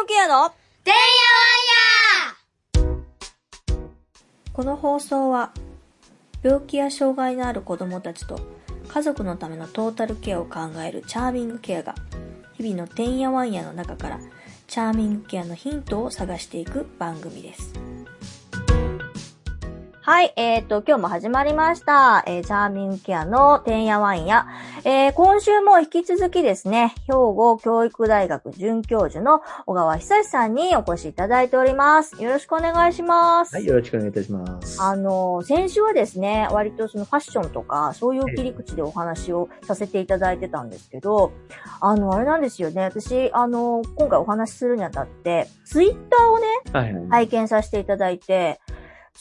[0.00, 0.50] グケアの
[0.82, 0.98] てんや
[2.86, 2.96] わんや
[4.54, 5.52] この放送は
[6.42, 8.40] 病気や障害のある子供たちと
[8.88, 11.94] 家族のためのトータルケアを考えるチャーミングケアが
[12.54, 14.20] 日々のてんやわんやの中から
[14.68, 17.89] チャーミングケアのヒントを探していく番組です。
[20.10, 22.24] はい、えーと、今日も始まりました。
[22.26, 24.48] えー、チャーミングケアのてんやわんや。
[24.82, 32.20] えー、今週も引き続きですね、兵庫教育大学准教授の小川久志さんにお越しいただいております。
[32.20, 33.54] よろしくお願いします。
[33.54, 34.82] はい、よろしくお願いいたします。
[34.82, 41.30] あの、先週はですね、割とそのファッションとか、そういう切り口でお話をさせていただいてたんですけど、
[41.80, 47.08] あの、あれなんですよね、私、あの、今回お話しするにあたって、ツイッターをね、はいはい。
[47.10, 48.58] 拝見させていただいて、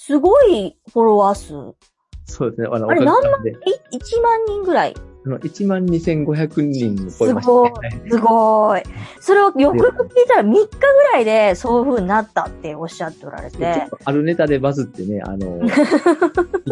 [0.02, 1.76] すごいフォロワー数、
[2.26, 2.70] そうですね。
[2.72, 4.96] あの、あれおかげさまでい1万人ぐらい。
[5.26, 8.02] あの1万2500人超すえましたごいね。。
[8.10, 8.84] すごい。
[9.20, 10.68] それをよくよく聞いたら3日ぐ
[11.14, 15.74] らいでそういう風になったっておっしゃっておられてあるネタでバズってね、あの、いき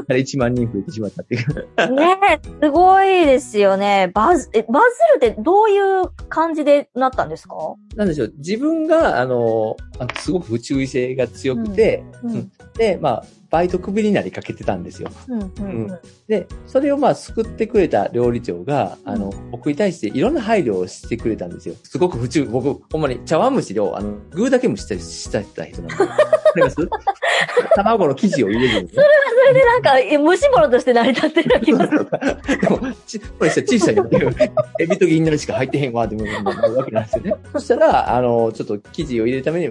[0.07, 1.95] なり1万人増えてしまったっていう。
[1.95, 4.11] ねえ、すごいですよね。
[4.13, 4.79] バズ、え、バ
[5.19, 7.55] ズるってどういう感じでなったんですか？
[7.95, 15.09] なんでしょう、自分が、あの、あすごく不注意性が強くて、うんうんで、まあ、バイトクビになりかけてたんですよ。
[15.27, 15.99] うん、うん、うん。
[16.27, 21.75] で、それをまあ救ってくれた料理長が、うんあの、僕に対していろんな配慮をしてくれたんですよ。
[21.83, 25.95] すごく不注意、僕、ほんまに茶碗蒸しを、あの、具だけ蒸したりした人なんで。
[27.75, 29.03] 卵の生地を入れるんですね。
[29.47, 32.07] それでなんか、え蒸し物として成り立ってる気がする。
[32.61, 34.07] でも、ち、これさ、小さいの
[34.79, 37.33] エビと銀なりしか入ってへんわ、って思うわけなんですよね。
[37.53, 39.65] そしたら、あの、ちょっと生地を入れるために、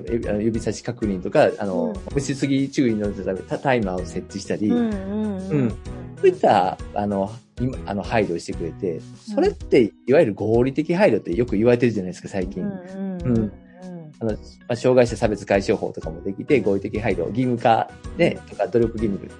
[0.44, 5.76] 指差し確認とか、あの、蒸しすぎ注意のため、タタイマーを設置したり、うん、うん、うん
[6.16, 7.30] そういった、あの、
[7.60, 9.00] 今、あの、配慮をしてくれて、
[9.34, 12.62] それって、いわゆる合理的配慮ってよく言われてるじゃないですか、最近。
[12.62, 13.52] うん、うん、うん。
[14.20, 19.30] あの、まあ、障害者差別解消法とかもできて、合理的配慮、義務化で、とか努力義務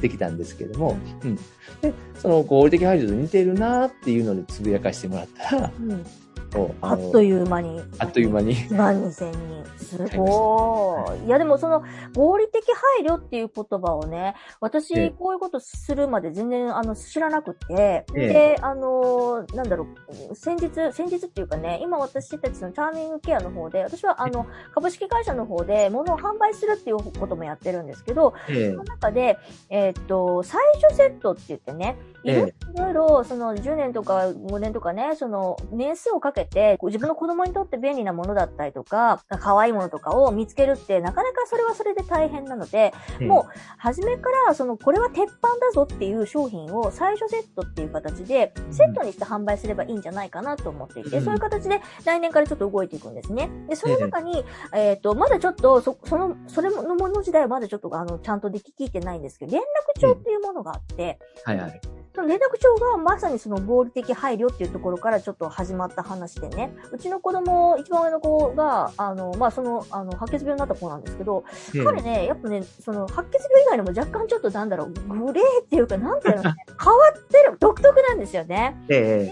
[0.00, 1.36] できたんですけれども、うん。
[1.80, 6.06] で、その合理的配慮と似てるなっていうのでつぶやかしてもらったら、うん
[6.54, 7.80] もうあっという間に。
[7.98, 8.56] あっという間に。
[8.56, 9.60] 1万2000人。
[9.76, 11.26] すごい。
[11.26, 11.82] いや、でもその、
[12.14, 12.64] 合理的
[12.98, 19.86] 配慮っていう言葉をね、私、ええこういうことするまで全然、あの、知らなくて、ええで、あの、なんだろ
[20.30, 32.54] う、先日、先日っていうかね、今私たちのチャーミングケアの方で、私はあの、株式会社の方で物を販売するっていうこともやってるんですけど、ええその中で、えーっと、最初セットって言ってね、いろい
[32.90, 51.24] えろその10年とか5年とかね、その年数をかけて、自分の子供にとって便利なものだったりとか、可愛いものとかを見つけるって、なかなかそれはそれで大変なので、えもう、初めから、その、これは鉄板だぞっていう商品を最初セットっていう形で、セットにして販売すればいいんじゃないかなと思っていて、うん。
[51.24, 53.50] そういう形で来年からちょっと動いていくんですね。
[53.68, 54.44] で、その中に、
[54.74, 59.62] えっ、と、まだちょっと、そ、その、それのもの自体はまだちょっと、あの、ちゃんとでき聞いてないんですけど、連
[59.96, 61.80] 絡帳っていうものがあって、はいはい。
[62.14, 71.44] その連絡帳がまさにその合理的配慮っていうところからちょっと始まった話でね、うちの子供、一番上の子が、あの、まあ、その、あの、白血病になった子なんですけど、
[71.74, 71.84] ええ。
[71.84, 78.76] 彼ね、やっぱね、その、白血病以外にも若干ちょっとなんだろう、グレーっていうか、なんていうの、ね、変わってる、独特なんですよね。
[78.88, 79.24] え。
[79.26, 79.30] で、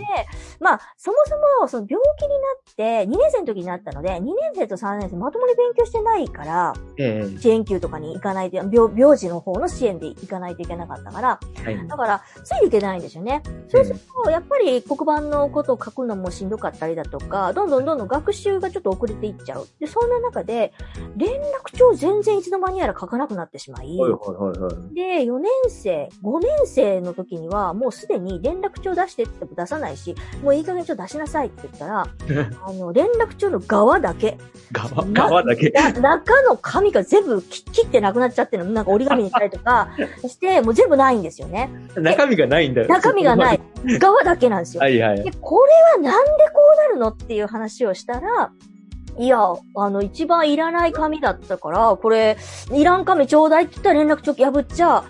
[0.61, 13.43] まあ、そもそも、その病気になって、2年生の時になったので、2年生と3年生まともに勉強してないから、えええ支援級とかに行かないと、病、病児の方の支援で行かないといけなかったから、はいだから、ついていけないんですよね。
[13.69, 19.67] そうすると、やっぱり黒板のことを書くのもしんどかったりだとか、どんどんどんどん学習がちょっと遅れていっちゃう。
[19.79, 20.73] で、そんな中で、
[21.17, 24.95] 連絡帳全然いつの間にやら書かなくなってしまい、はいはいはいはい。
[24.95, 30.15] で、4年生、5年生の時には、もうすでに連絡帳出してっても出さないし、
[30.49, 32.01] もういい加減ちょっと出しなさいって言ったら、
[32.65, 34.39] あの、連絡帳の側だけ、
[34.73, 35.69] 側、側だけ？
[35.69, 39.91] な中の紙が全部切切ってなくなっちゃってるの、なんか折り紙にしたりとか
[40.27, 41.71] して、もう全部ないんですよね。
[41.97, 42.89] 中身がないんだよ。
[42.89, 43.61] 中身がない。
[44.01, 44.81] 側だけなんですよ。
[44.81, 45.33] はいはいで、。
[45.39, 45.67] こ
[45.99, 48.51] れはなんでこうなるのっていう話をしたら、
[49.19, 49.39] いや、
[49.75, 52.39] あの、一番いらない紙だったから、これ、
[52.73, 55.05] いらん紙ちょうだいって言ったら連絡帳破っちゃ、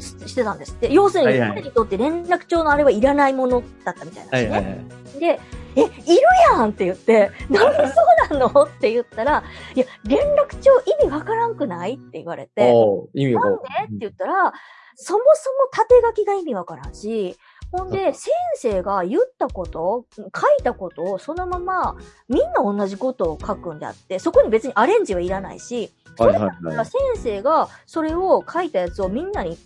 [0.00, 0.92] ししてたんですって。
[0.92, 4.50] 要するに、彼にとって連絡帳のあれはいらないものだったみたいなんですね。
[4.50, 5.18] はいはいはい。
[5.20, 5.40] で、
[5.76, 7.94] え、いるやんって言って、なんでそ
[8.32, 9.42] うなのって言ったら、
[9.74, 12.72] いや、連絡帳意味わからんくないって言われて、
[13.14, 14.52] 意味がなんでって言ったら、
[14.96, 17.36] そもそも縦書きが意味わからんし、
[17.72, 20.22] ほんで、先生が言ったこと、書
[20.60, 21.96] いたことをそのまま、
[22.28, 29.58] みんな同じことを書くんであって、そこに別にアレンジはいらないし、それだったら先生がそれを書いたやつをみんなに配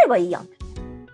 [0.00, 0.48] ればいいやん。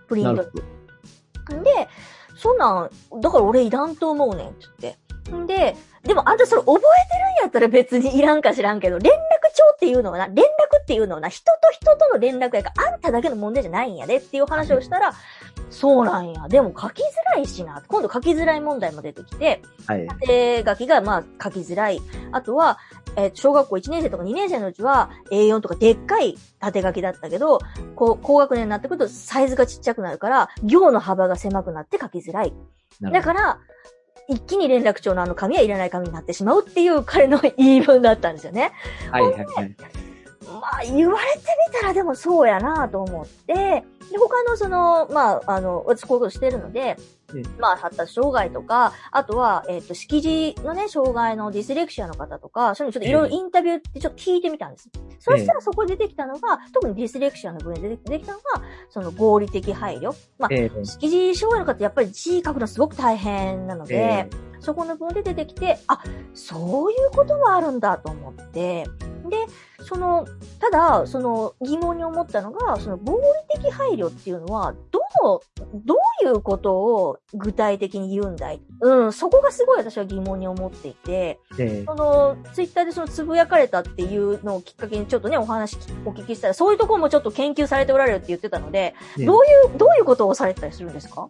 [0.07, 0.43] プリント。
[0.43, 1.87] で、
[2.35, 5.07] そんなん、だから俺いらんと思うねんって言って。
[5.31, 9.15] んで、でもあんたそれ覚えてるんやったら別にいらんか知らんけど、連絡
[9.53, 15.13] 帳っていうのはな、連絡っていうのはな、人と人との連絡やから、あんただけの問題じゃないんやでっていう話をしたら、
[15.69, 16.47] そうなんや。
[16.47, 17.05] でも書きづ
[17.35, 17.83] らいしな。
[17.87, 20.07] 今度書きづらい問題も出てきて、はい。
[20.07, 22.01] 縦書きがまあ書きづらい。
[22.31, 22.77] あとは、
[23.17, 27.59] えー小学校1年生とか2年生のうちは A4 とかでっかい縦書きだったけど、
[27.95, 32.53] こう、高学年になってくるとサイズがちっちゃくなるから、行の幅が狭くなって書きづらい。
[33.01, 33.59] だから、
[34.29, 38.71] 一気に連絡帳のあの紙はいらない紙になってしまうっていう彼の言い分だったんですよね。
[39.11, 39.75] はいはいはい。
[40.47, 41.39] まあ、言われて
[41.71, 43.83] みたらでもそうやなと思って、で、
[44.17, 46.97] 他のその、まあ、あの、私こういうことしてるので
[47.33, 54.89] うん、まあ、発達障害とか、あとは、えっ、と、識字のね、障害のディスレクシアの方とか、そういうのちょっといろいろインタビューってちょっと聞いてみたんです。
[55.19, 58.43] そしたらそこで出てきたのが、特にディスレクシアの部分で出てきたのが、
[58.89, 60.13] その合理的配慮。
[60.39, 64.29] まあ、ええ識字障害の方、やっぱり字書くのすごく大変なので、え
[64.59, 66.01] そこの部分で出てきて、あ、
[66.33, 68.85] そういうことがあるんだと思って、
[69.29, 69.37] で、
[69.83, 70.25] その、
[70.59, 73.19] ただ、その疑問に思ったのが、その合
[73.51, 75.41] 理的配慮っていうのは、どう、
[75.85, 78.61] どういうことを具体的に言うんだい？
[78.81, 81.83] うん、そこがすごい私は疑問に思っていて、ええ。
[81.85, 91.27] その、ツイッターでそのつぶやかれたっていうのをきっかけにちょっとね、お話お聞きしたら、そういうところもちょっと研究されておられるって言ってたので、ねどういう、どういうことをされてたりするんですか？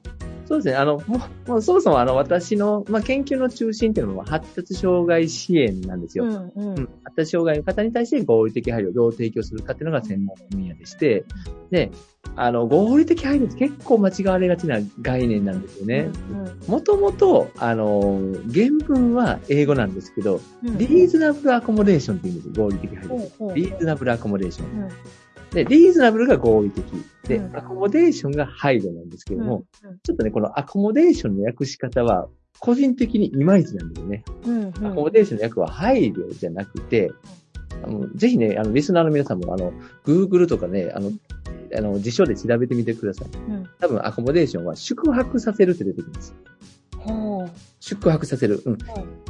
[0.48, 0.76] そうですね。
[0.76, 1.02] あの、
[1.46, 6.24] もう、そもそもあの、私の、まあ、研究の中心っていうのは発達障害支援なんですよ。
[6.24, 11.26] うん、うんうん、発達障害の方に対して合理的配慮をどう提供するかっていうのが専門分野でして、
[11.70, 11.92] で、
[12.38, 16.10] あの、合理的配慮って結構間違われがちな概念なんですよね。
[16.68, 18.22] もともと、あの、
[18.54, 20.78] 原文は英語なんですけど、うん。
[20.78, 23.10] リーズナブルアコモデーションって言うんですよ、合理的配慮。
[23.10, 24.90] ほうほうリーズナブルアコモデーション。
[25.52, 26.86] うんで、リーズナブルが合理的。
[27.28, 29.64] で、うんアコモデーションが配慮なんですけども、
[30.04, 32.28] ちょっとね、このアコモデーションの訳し方は、
[32.60, 34.24] 個人的にいまいちなんですよね。
[34.46, 37.12] うんうんアコモデーションの訳は配慮じゃなくて、
[37.84, 39.72] あのぜひね、あの、リスナーの皆さんも、あの、
[40.06, 41.12] Google とかね、あの、
[41.76, 43.28] あの、辞書で調べてみてください。
[43.28, 46.36] うん多分、アコモデーションは宿泊させるって出てきます。
[47.80, 48.62] 宿泊させる。
[48.66, 48.78] うん。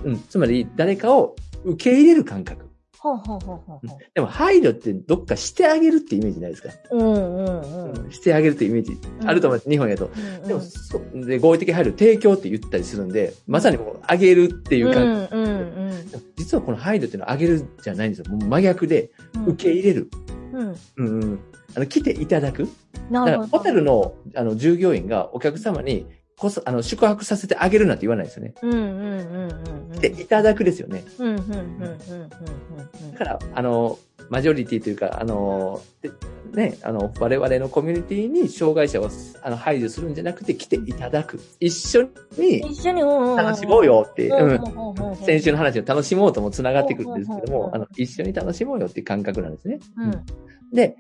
[0.05, 0.23] うん。
[0.29, 2.66] つまり、誰かを受け入れる感覚。
[3.15, 6.97] ほうほうほうほうほでも、配慮ってどっかしてあげるってイメージないですか、う。
[6.97, 8.11] うんうんうん。
[8.11, 10.09] してあげるってイメージあると思います、日本やと。
[10.41, 15.97] うんでも、そうで、合理的配慮、提供って言ったりするんで、まさにもう、あげるっていう感うんうんうん
[16.37, 18.25] 実はこの配慮っていうのはあげるじゃないんですよ。
[18.33, 19.45] もう真逆で、うん。
[19.47, 20.09] 受け入れる。
[20.53, 20.75] うん。
[20.97, 21.39] うんうん。
[21.75, 22.67] あの、来ていただく。
[23.09, 23.57] なるほど。
[23.57, 26.05] ホテルの、あの、従業員がお客様に、
[26.37, 28.53] こそ、あの、宿泊させてあげるなんて言わないですよね。
[28.61, 29.47] うんうんうんう
[29.89, 29.99] んうん。
[29.99, 31.03] 来ていただくですよね。
[31.17, 33.97] うんうんうんうんうんうんだから、あの、
[34.29, 36.11] マジョリティというか、あの、で
[36.53, 39.09] ね、あの、我々のコミュニティに障害者を
[39.41, 41.39] あの排除するんじゃなくて来ていただく。
[41.59, 42.03] 一緒
[42.37, 43.01] に一緒に。
[43.01, 45.09] 楽しもうよって、うん。
[45.09, 45.15] うん。
[45.17, 49.79] 先週の話を楽しもうとも繋がってくるんですけどもあの、一緒に楽しもうよっていう感覚なんですね。
[49.97, 50.25] うん。
[50.73, 50.97] で、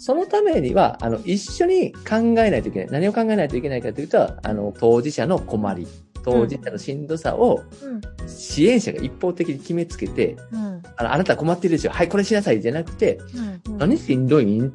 [0.00, 2.88] そのためには、あの、一緒に考えないといけない。
[2.90, 5.86] 何を考えないといけないかというと、あの、当事者の困り、
[6.24, 8.00] 当事者のしんどさをうん。
[8.26, 10.82] 支援者が一方的に決めつけて、うん。
[10.96, 11.90] あの、あなた困ってるでしょ。
[11.90, 13.20] はい、これしなさいじゃなくて、
[13.66, 13.78] うん。
[13.78, 14.72] 何しんどいん、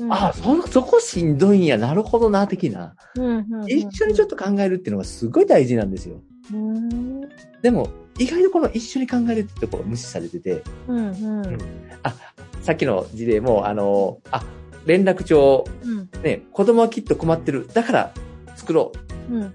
[0.00, 1.78] うんあ、そ、そこしんどいんや。
[1.78, 2.96] なるほどな、的な。
[3.14, 3.70] うんうん。
[3.70, 6.20] 一緒にちょっと考えるっていうのがすごい大事なんですよ。
[6.52, 7.20] うん。
[7.62, 7.88] でも、
[8.18, 11.10] 意外とこの一緒に考えるってところ無視されてて、うんう
[11.42, 11.58] ん。
[12.66, 14.42] さっきの事例も、あの、あ、
[14.86, 16.08] 連絡帳、うん。
[16.22, 17.68] ね、子供はきっと困ってる。
[17.72, 18.14] だから
[18.54, 18.92] 作ろ
[19.30, 19.42] うん。
[19.42, 19.52] う。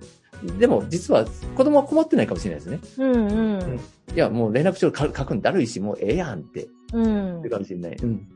[0.60, 2.80] でも、実は子供は困ってないかもしれないですね。
[2.98, 3.80] うんうん。
[4.14, 7.50] いや、もう連絡帳書くんだるいし、もうええやんって、うん言う。
[7.50, 7.96] かもしれない。
[8.02, 8.28] うん。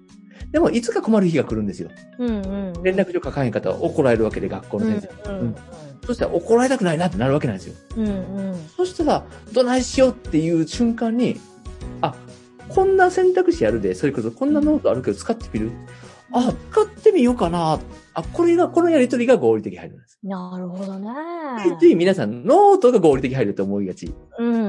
[0.51, 1.89] でも、いつか困る日が来るんですよ。
[2.19, 2.83] うんうん。
[2.83, 5.31] 連絡帳書かへん方は怒られるわけで、学校の先生。
[5.31, 5.55] うん
[6.05, 7.75] そしたら怒られたくないなってなるわけなんですよ。
[7.97, 8.11] うんう
[8.55, 8.69] ん。
[8.77, 11.39] そしたら、どないしようっていう瞬間に、
[12.01, 12.13] あ、
[12.69, 15.71] こんな選択肢あるで、それこそこんなノートあるけど使ってみる
[16.35, 17.79] あ、使ってみようかな。
[18.13, 20.19] あ、これが、このやりとりが合理的配慮です。
[20.21, 21.09] なるほどね。
[21.79, 24.13] つい皆さん、ノートが合理的配慮と思いがち。
[24.37, 24.64] うん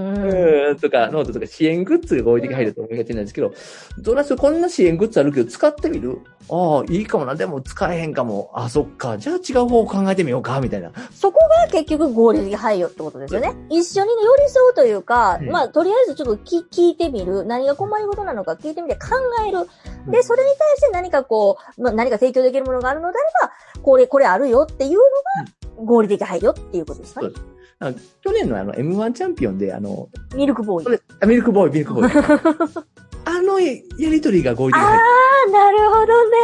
[0.80, 3.52] とか、ノートとか支援グッズが合理的配慮と思いがちなんですけど、
[3.98, 6.20] どないするこんな支援グッズあるけど使ってみる？
[6.48, 7.34] ああ、いいかもな。
[7.34, 8.50] でも使えへんかも。
[8.54, 9.18] あ、そっか。
[9.18, 10.92] じゃあ違う方を考えてみようか、みたいな。
[11.12, 13.54] そこが結局合理的配慮ってことですよね。
[13.68, 17.44] 一緒に寄り添うというか、うんまあ、とりあえずちょっと聞聞いてみる。
[17.44, 19.16] 何が困りごとなのか聞いてみて考
[19.46, 19.66] える。
[20.10, 27.22] で、うんそれに対して何かこう、まあ、何か提供できるものがあるのであれば、これ、これあるよっていうのが合理的配慮っていうことですか？
[27.22, 27.32] ねそう。
[27.32, 27.44] です。
[27.78, 27.92] あ
[28.22, 31.00] 去年のあの M1 チャンピオンで、あの、ミルクボーイ。
[31.20, 32.10] あミルクボーイ、ミルクボーイ。
[33.28, 34.98] あのやりとりが合理的配慮。
[34.98, 36.38] あー、なるほどね。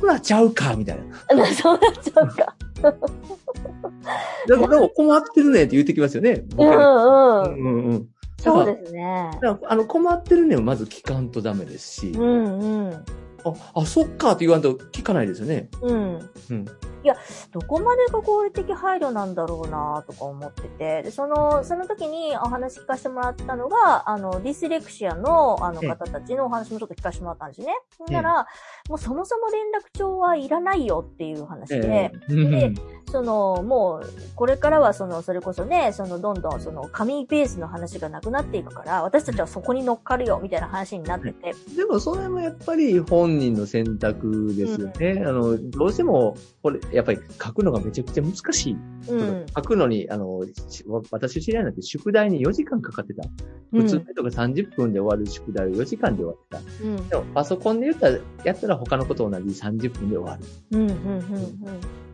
[0.00, 0.98] ほらちゃうか、みたい
[1.28, 1.46] な。
[1.52, 2.56] そうなっちゃうか。
[4.48, 6.44] だから、でも困ってるねって言ってきますよね。
[6.52, 6.76] う僕んうん。
[6.76, 8.08] うんうんうん。
[8.38, 9.30] そうですね。
[9.68, 13.04] あの、困ってるねをまず聞かんとダメですし、うんうん。
[13.46, 15.68] あ、あ、そっかって言わんと聞かないですよね。
[15.82, 16.30] うん。
[16.50, 16.64] うん。
[17.52, 27.74] どこまでが合理的配慮なんだろうなとか思ってて、で、その、その時にお話聞かせてもらったのが、あの、ディスレクシアの、あのええ方たちのお話もちょっと聞かせてもらったんですね。
[27.98, 28.46] ほんええなら、
[28.88, 45.22] もうそもそも連絡帳はいらないよっていう話で、ええうんその、もう、これからはその、それこそね、その、どんどんその、紙ベースの話がなくなっていくから、私たちはそこに乗っかるよ、みたいな話になってて、でもそれもやっぱり本人の選択ですよね。
[45.24, 48.76] あの、どうしても、これ、やっぱり書くのがめちゃくちゃ難しい。
[49.08, 49.46] うん。
[49.54, 53.22] 書くのに、あの、し私知り合いなんて宿題に4時間かかってた。
[53.72, 56.84] 普通の人が30分で終わる宿題を4時間で終わってた。
[56.84, 57.08] うん。
[57.08, 60.44] でもパソコンで言ったら、やったら他のこと同じ30分で終わる。
[60.72, 60.80] うん。
[60.80, 60.88] うん。
[60.88, 62.05] うん。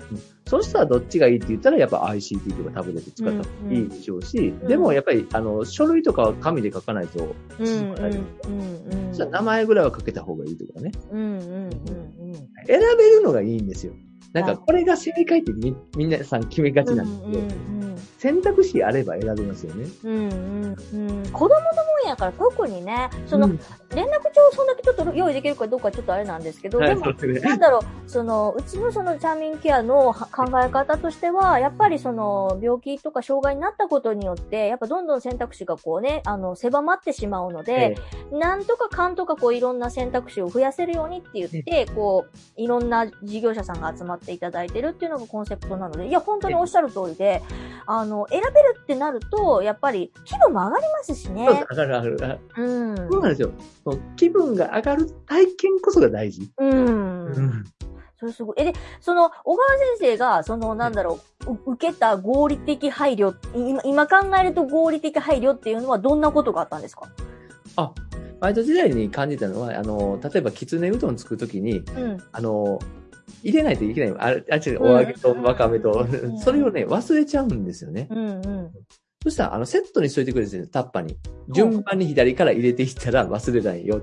[0.47, 7.66] そうしたらどっちがいいって言ったら、やっぱ ICT とかタブレット使った方がいいでしょうし、んでもやっぱり、あの、書類とかは紙で書かないと、うん。
[7.66, 8.19] 進まないうん。
[8.19, 9.09] うん。
[9.11, 10.92] そしたら名前ぐらいは書けた方がいいとかね。
[11.11, 11.21] うん。
[11.21, 11.37] うん。
[11.38, 12.35] うん。
[12.66, 13.95] 選べるのがいいんですよ。
[14.33, 17.82] なんあか、これが正解ってみ、みんなさん決めがちなんですけど、
[18.23, 19.91] 選択肢あれば選べますよね。
[20.05, 20.12] うん。
[20.12, 20.76] うん。
[20.93, 21.31] うん。
[21.33, 23.61] 子供のもんやから特にね、その、うん
[23.95, 27.41] 連絡帳そんだけちょっと用意できるかどうかちょっとあれなんですけど、はい、でもね。
[27.41, 37.97] なんだろう、その、うちのそのチャーミングケアのは考え方としては、やっぱりその、病気とか障害になったことによって、やっぱどんどん選択肢がこうね、あの、狭まってしまうので、
[38.33, 47.43] なんとかかんとかこういろんな選択肢を増やせるようにって言って、こう、いろんな事業者さんが集まっていただいてるっていうのがコンセプトなので、いや、本当におっしゃる通りで、
[47.87, 51.47] あの、選べるってなると、やっぱり気分も上がりますしね。
[51.71, 52.40] 上がる上がる。
[52.57, 52.97] うん。
[52.97, 53.52] そうなんですよ。
[54.16, 56.50] 気分が上がる体験こそが大事。
[56.59, 57.64] うん。
[58.19, 58.57] それすごい。
[58.59, 67.09] え、で、その、小川先生が、その、なんだろう、う受けた合理的配慮、今、今考えると合理的配慮っていうのはどんなことがあったんですか？
[67.76, 67.92] あ、
[68.40, 72.19] バイト時代に感じたのは、あの、例えば、きつねうどん作るときに、うん。
[72.31, 72.78] あの、
[73.43, 74.14] 入れないといけない。
[74.19, 78.09] あれ、あ、違う、お揚げとわかめとうん、それをね、忘れちゃうんですよね。
[78.11, 78.71] うんうん。
[79.23, 81.17] そしたら、あの、セットにしといてくれてるんですよ、タッパに。
[81.55, 84.02] 順番に左から入れていったら忘れないよ。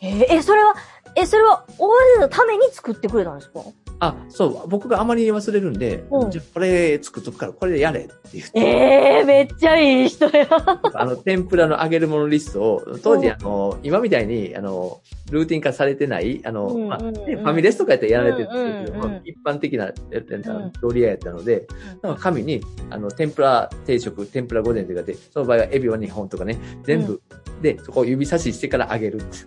[0.00, 0.74] えーえ、それは、
[1.16, 3.60] え、それは、小川先生のために作ってくれたんですか？
[4.00, 6.30] あ、そう、僕があまりに忘れるんで、うん。
[6.30, 8.58] じゃあこれ作っとくから、これでやれって言って。
[8.58, 10.48] ええー、めっちゃいい人や。
[10.94, 13.32] あの、天ぷらの揚げるものリストを、当時、うん。
[13.32, 17.16] あの、今みたいに、あの、ルーティン化されてない、あの、まあ、うんうん。
[17.18, 19.22] うんねファミレスとかやったらやられてるんですけど、うんうんうん。
[19.24, 20.72] 一般的な、えっとん。
[20.82, 21.66] 料理屋やったので、
[22.02, 27.20] なんか紙に、あの、天ぷら定食、天ぷら御膳とかで、その場合はエビを2本とかね、全部、
[27.60, 29.16] で、そこを指差ししてから揚げる。
[29.16, 29.38] って。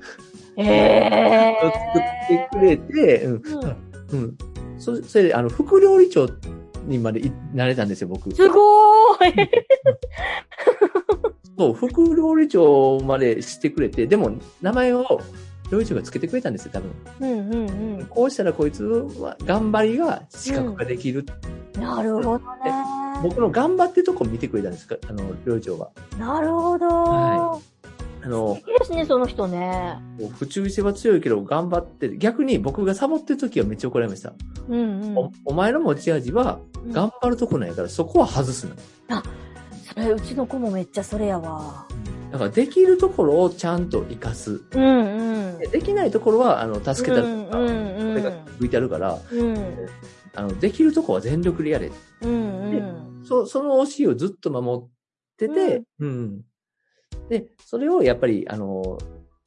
[0.57, 3.92] ええ作ってくれて、うん。
[4.13, 4.17] ー。
[4.17, 4.37] うん。
[4.77, 6.27] そそれで、あの、副料理長
[6.85, 8.33] にまでいなれたんですよ、僕。
[8.33, 9.49] すごーい。
[11.57, 15.21] そう、副料理長までしてくれて、でも、名前を
[15.71, 16.91] 料理長がつけてくれたんですよ、多分。
[17.19, 18.05] うんうんうん。
[18.07, 21.25] こうしたらこいつは頑張りが視覚化できる。
[21.79, 22.43] なるほどね。
[23.21, 25.89] 僕の頑張ってるとこ見てくれたんですか、あの、料理長は。
[26.19, 26.87] なるほど。
[26.87, 27.59] は
[28.25, 29.97] あのいいですね、その人ね。
[30.37, 34.33] 不注意性は強いけど頑張ってる、逆に僕がサボってる時はめっちゃ怒られました。
[34.69, 35.17] うんうん。
[35.17, 38.65] おお前の持ち味は頑張るとこなんやから、そこは外す
[39.07, 39.23] な。
[39.93, 41.85] それ、うちの子もめっちゃそれやわ。
[42.31, 44.61] だからできるところをちゃんと活かす。
[44.71, 45.59] うんうん。
[45.59, 49.57] でできないところは、あの、助けたりとか、うんうんうんそれが向いてあるから、うん。
[50.35, 51.91] あの、できるとこは全力でやれ。
[52.21, 53.25] うんうん。
[53.25, 54.89] そその教えをずっと守っ
[55.37, 56.41] てて、うん。
[57.33, 58.99] で、それをやっぱり、あの、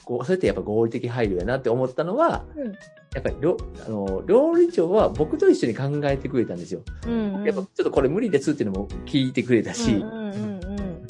[0.05, 2.73] こう、それってやっぱ合理的配慮やなって思ったのは、うん
[3.15, 6.83] やっぱり料、あの、料理長は僕と一緒に考えてくれたんですよ。
[7.07, 7.45] うんうん。
[7.45, 11.07] やっぱちょっとこれ無理ですっていうのも聞いてくれたし、うんうんうん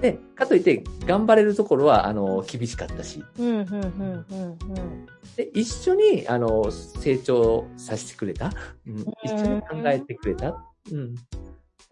[0.00, 3.46] で、かといって頑張れるところは、あの、厳しかったし、うん。
[3.46, 8.50] うんうんうんうんで、一緒に、あの、成長させてくれた。
[8.86, 10.56] うん、一緒に考えてくれた。
[10.90, 11.14] うん。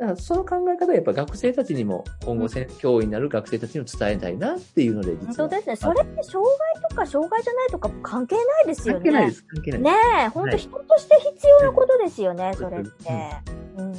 [0.00, 5.48] だからその考え方はやっぱ学生たちにも、今後せ、教員になる学生たちにも伝えたいなっていうので、本実は。
[5.50, 5.76] 当ですね。
[5.76, 9.00] それって障害とか障害じゃないとか関係ないですよね。
[9.00, 9.80] 関係ないです、関係ない。
[9.82, 9.90] ね
[10.24, 12.90] え、本当人として必要なことですよね、それって。
[13.76, 13.92] うん。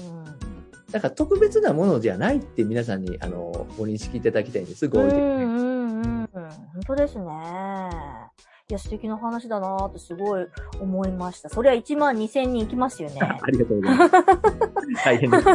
[0.91, 6.27] だから特別なものじゃないって皆さんに、あの、ご認識いただきたいんです、合んうん。
[6.31, 7.25] 本当ですね。
[8.71, 10.47] いや、素敵な話だなってすごい
[10.79, 11.49] 思いました。
[11.49, 13.19] そりゃ1万2000人いきますよね。
[13.19, 14.11] ありがとうございます。
[15.03, 15.45] 大変です。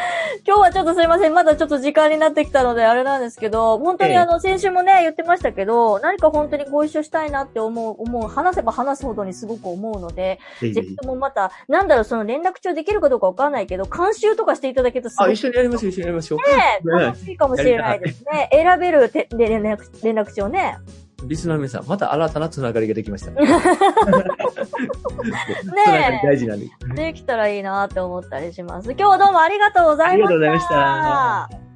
[0.46, 1.34] 今日はちょっとすいません。
[1.34, 10.96] まだちょっと時間になってきたので、あれなんですけど、本当にええあの、先週もね、言ってましたけど、何か本当にご一緒したいなって思う、思う、話せば話すほどにすごく思うので、ぜひ。
[10.96, 16.38] ともまた、なんだろう、その連絡帳できるかどうかわかんないけど、監修とかしていただけるとすごあ、く一緒にやりましょう、一緒にやりましょう。
[16.38, 18.48] ね、ね楽しいかもしれないですね。
[18.52, 20.78] 選べる連絡、連絡帳ね。
[21.24, 23.36] リスナーの皆さん、また新たなつながりができましたね。
[23.46, 23.50] つ
[25.66, 26.68] ながり大事なんで。
[26.94, 28.90] できたらいいなって思ったりします。
[28.92, 30.28] 今日はどうもありがとうございました。
[30.28, 30.68] ありがとうございまし
[31.58, 31.69] た